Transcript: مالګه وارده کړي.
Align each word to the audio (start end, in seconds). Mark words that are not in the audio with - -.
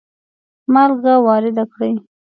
مالګه 0.73 1.13
وارده 1.25 1.63
کړي. 1.71 1.93